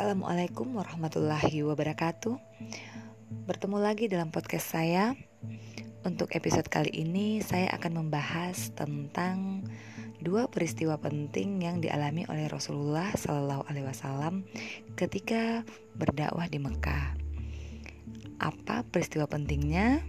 [0.00, 2.32] Assalamualaikum warahmatullahi wabarakatuh.
[3.44, 5.12] Bertemu lagi dalam podcast saya.
[6.08, 9.60] Untuk episode kali ini, saya akan membahas tentang
[10.24, 14.48] dua peristiwa penting yang dialami oleh Rasulullah Shallallahu Alaihi Wasallam
[14.96, 17.20] ketika berdakwah di Mekah.
[18.40, 20.00] Apa peristiwa pentingnya?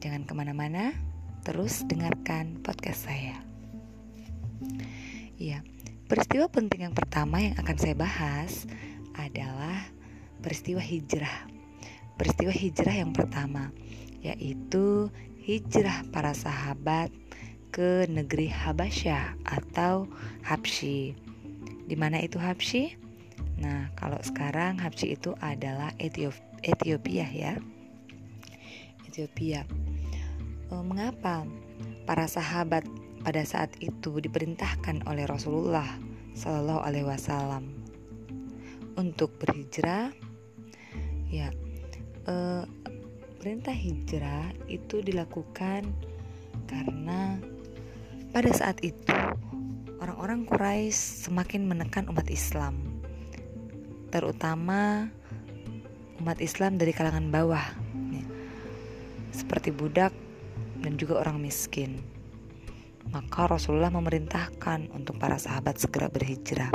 [0.00, 0.96] Jangan ke mana-mana,
[1.44, 3.36] terus dengarkan podcast saya.
[5.36, 5.60] Ya,
[6.08, 8.64] peristiwa penting yang pertama yang akan saya bahas
[9.16, 9.88] adalah
[10.40, 11.48] peristiwa hijrah.
[12.16, 13.72] Peristiwa hijrah yang pertama
[14.24, 15.12] yaitu
[15.44, 17.14] hijrah para sahabat
[17.70, 20.10] ke negeri Habasyah atau
[20.42, 21.14] Habsyi.
[21.86, 22.96] Di mana itu Habsyi?
[23.60, 27.54] Nah, kalau sekarang Habsyi itu adalah Ethiopia ya.
[29.06, 29.62] Ethiopia.
[30.72, 31.46] Eh, mengapa
[32.08, 32.82] para sahabat
[33.22, 35.86] pada saat itu diperintahkan oleh Rasulullah
[36.34, 37.85] Shallallahu Alaihi Wasallam
[38.96, 40.12] untuk berhijrah
[41.28, 41.52] ya
[42.26, 42.64] eh,
[43.38, 45.86] perintah hijrah itu dilakukan
[46.66, 47.38] karena
[48.34, 49.14] pada saat itu
[50.02, 53.00] orang-orang Quraisy semakin menekan umat Islam
[54.10, 55.12] terutama
[56.20, 57.66] umat Islam dari kalangan bawah
[58.10, 58.24] ya,
[59.30, 60.10] seperti budak
[60.80, 62.00] dan juga orang miskin.
[63.14, 66.74] Maka Rasulullah memerintahkan untuk para sahabat segera berhijrah.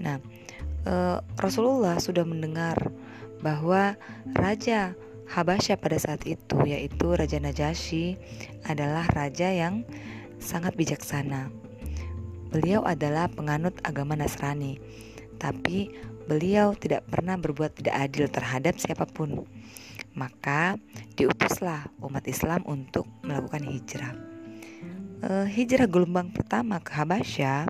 [0.00, 0.16] Nah
[0.86, 2.78] uh, Rasulullah sudah mendengar
[3.42, 3.98] bahwa
[4.32, 4.94] raja
[5.26, 8.14] Habasyah pada saat itu yaitu Raja Najasyi
[8.62, 9.82] adalah raja yang
[10.38, 11.50] sangat bijaksana.
[12.54, 14.78] Beliau adalah penganut agama Nasrani,
[15.42, 15.90] tapi
[16.30, 19.42] beliau tidak pernah berbuat tidak adil terhadap siapa pun.
[20.14, 20.78] Maka
[21.18, 24.14] diutuslah umat Islam untuk melakukan hijrah.
[25.26, 27.66] Uh, hijrah gelombang pertama ke Habasyah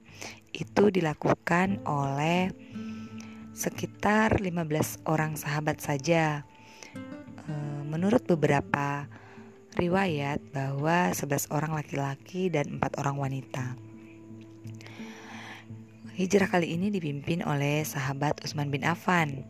[0.53, 2.53] itu dilakukan oleh
[3.57, 6.45] sekitar 15 orang sahabat saja.
[7.49, 7.53] E,
[7.89, 9.09] menurut beberapa
[9.81, 13.81] riwayat bahwa 11 orang laki-laki dan 4 orang wanita.
[16.21, 19.45] Hijrah kali ini dipimpin oleh sahabat Utsman bin Affan.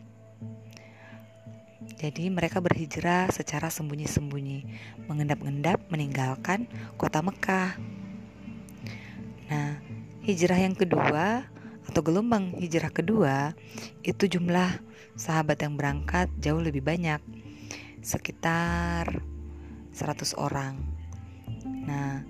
[1.99, 4.59] Jadi mereka berhijrah secara sembunyi-sembunyi,
[5.07, 7.75] mengendap-endap meninggalkan kota Mekah.
[9.47, 9.79] Nah,
[10.27, 11.47] hijrah yang kedua
[11.87, 13.55] atau gelombang hijrah kedua
[14.03, 14.83] itu jumlah
[15.17, 17.19] sahabat yang berangkat jauh lebih banyak
[18.03, 19.23] sekitar
[19.91, 20.77] 100 orang.
[21.65, 22.21] Nah,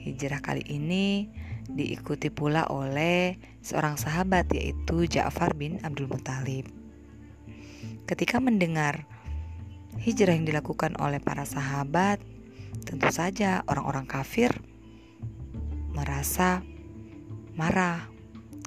[0.00, 1.28] hijrah kali ini
[1.70, 6.66] diikuti pula oleh seorang sahabat yaitu Ja'far bin Abdul Muthalib.
[8.08, 9.06] Ketika mendengar
[10.02, 12.18] hijrah yang dilakukan oleh para sahabat,
[12.82, 14.50] tentu saja orang-orang kafir
[15.94, 16.64] merasa
[17.54, 18.08] marah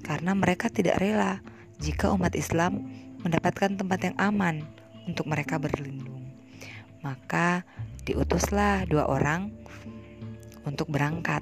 [0.04, 1.40] karena mereka tidak rela
[1.80, 2.84] jika umat Islam
[3.24, 4.62] mendapatkan tempat yang aman
[5.08, 6.28] untuk mereka berlindung.
[7.00, 7.64] Maka
[8.04, 9.48] diutuslah dua orang
[10.68, 11.40] untuk berangkat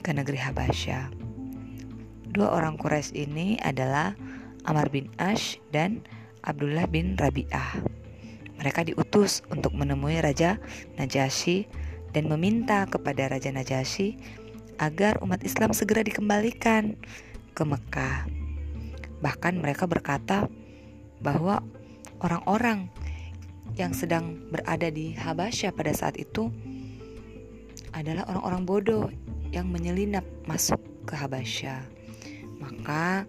[0.00, 1.12] ke negeri Habasyah.
[2.32, 4.16] Dua orang Quraisy ini adalah
[4.64, 6.00] Amr bin Ash dan
[6.42, 7.84] Abdullah bin Rabi'ah.
[8.56, 10.56] Mereka diutus untuk menemui Raja
[10.96, 11.68] Najasyi
[12.16, 14.16] dan meminta kepada Raja Najasyi
[14.80, 16.96] agar umat Islam segera dikembalikan
[17.52, 18.26] ke Mekah.
[19.22, 20.50] Bahkan mereka berkata
[21.22, 21.62] bahwa
[22.18, 22.90] orang-orang
[23.78, 26.52] yang sedang berada di Habasyah pada saat itu
[27.92, 29.04] adalah orang-orang bodoh
[29.52, 31.84] yang menyelinap masuk ke Habasyah.
[32.58, 33.28] Maka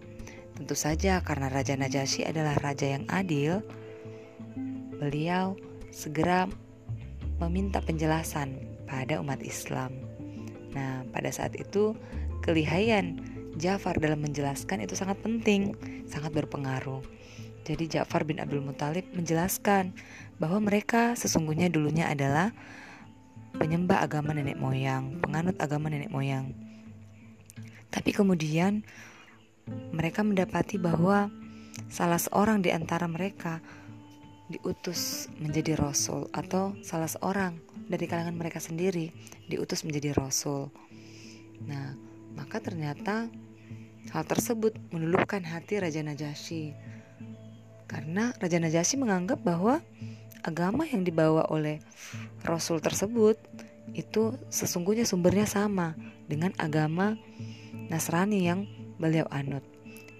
[0.56, 3.60] tentu saja karena Raja Najasyi adalah raja yang adil,
[5.02, 5.58] beliau
[5.90, 6.48] segera
[7.42, 8.56] meminta penjelasan
[8.88, 9.92] pada umat Islam.
[10.74, 11.98] Nah, pada saat itu
[12.46, 13.20] kelihayan
[13.58, 15.78] Ja'far dalam menjelaskan itu sangat penting,
[16.10, 17.06] sangat berpengaruh.
[17.64, 19.96] Jadi Ja'far bin Abdul Muthalib menjelaskan
[20.42, 22.52] bahwa mereka sesungguhnya dulunya adalah
[23.56, 26.52] penyembah agama nenek moyang, penganut agama nenek moyang.
[27.94, 28.82] Tapi kemudian
[29.94, 31.30] mereka mendapati bahwa
[31.88, 33.62] salah seorang di antara mereka
[34.52, 37.58] diutus menjadi rasul atau salah seorang
[37.88, 39.14] dari kalangan mereka sendiri
[39.48, 40.68] diutus menjadi rasul.
[41.64, 41.96] Nah,
[42.38, 43.30] maka ternyata
[44.12, 46.76] hal tersebut meluluhkan hati Raja Najasyi.
[47.88, 49.80] Karena Raja Najasyi menganggap bahwa
[50.44, 51.80] agama yang dibawa oleh
[52.44, 53.40] Rasul tersebut
[53.96, 55.96] itu sesungguhnya sumbernya sama
[56.28, 57.16] dengan agama
[57.88, 58.66] Nasrani yang
[58.98, 59.64] beliau anut.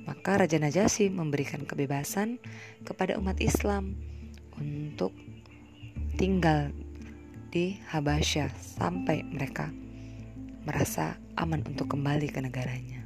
[0.04, 2.40] Maka Raja Najasyi memberikan kebebasan
[2.84, 3.96] kepada umat Islam
[4.60, 5.16] untuk
[6.20, 6.76] tinggal
[7.54, 9.72] di Habasyah sampai mereka
[10.68, 13.04] merasa aman untuk kembali ke negaranya.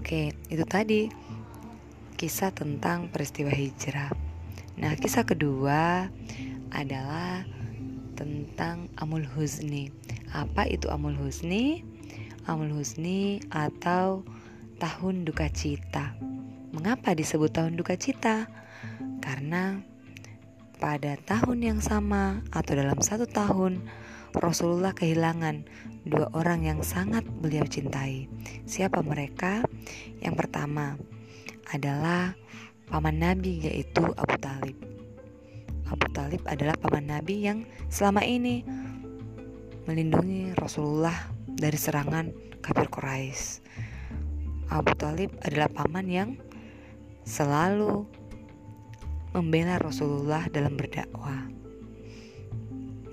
[0.00, 1.12] Oke, itu tadi
[2.16, 4.08] kisah tentang peristiwa hijrah.
[4.80, 6.08] Nah, kisah kedua
[6.72, 7.44] adalah
[8.16, 9.92] tentang Amul Husni.
[10.32, 11.84] Apa itu Amul Husni?
[12.48, 14.24] Amul Husni atau
[14.80, 16.16] tahun duka cita.
[16.72, 18.48] Mengapa disebut tahun duka cita?
[19.22, 19.78] Karena
[20.78, 23.82] pada tahun yang sama atau dalam satu tahun
[24.34, 25.62] Rasulullah kehilangan
[26.04, 28.26] dua orang yang sangat beliau cintai.
[28.66, 29.62] Siapa mereka?
[30.18, 30.98] Yang pertama
[31.70, 32.34] adalah
[32.90, 34.76] paman Nabi yaitu Abu Talib.
[35.86, 38.66] Abu Talib adalah paman Nabi yang selama ini
[39.86, 41.14] melindungi Rasulullah
[41.46, 43.62] dari serangan kafir Quraisy.
[44.72, 46.30] Abu Talib adalah paman yang
[47.22, 48.08] selalu
[49.34, 51.50] membela Rasulullah dalam berdakwah.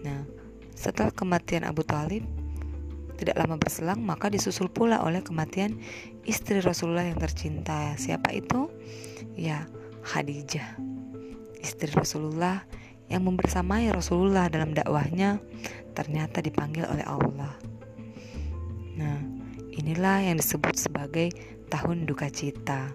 [0.06, 0.21] Nah,
[0.77, 2.23] setelah kematian Abu Talib,
[3.21, 5.77] tidak lama berselang maka disusul pula oleh kematian
[6.25, 7.94] istri Rasulullah yang tercinta.
[7.97, 8.69] Siapa itu?
[9.38, 9.69] Ya,
[10.06, 10.77] Khadijah.
[11.62, 12.65] Istri Rasulullah
[13.13, 15.38] yang membersamai Rasulullah dalam dakwahnya
[15.94, 17.53] ternyata dipanggil oleh Allah.
[18.97, 19.21] Nah,
[19.77, 21.29] inilah yang disebut sebagai
[21.69, 22.89] tahun duka cita.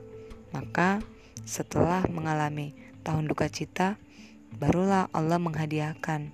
[0.51, 0.99] Maka
[1.45, 2.73] setelah mengalami
[3.05, 4.01] tahun duka cita,
[4.57, 6.33] barulah Allah menghadiahkan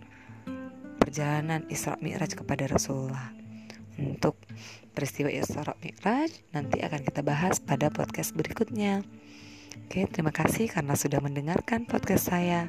[1.02, 3.34] perjalanan Isra Mi'raj kepada Rasulullah.
[3.98, 4.38] Untuk
[4.94, 9.02] peristiwa Isra Mi'raj nanti akan kita bahas pada podcast berikutnya.
[9.88, 12.68] Oke, terima kasih karena sudah mendengarkan podcast saya.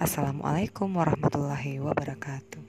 [0.00, 2.62] Assalamualaikum warahmatullahi wabarakatuh.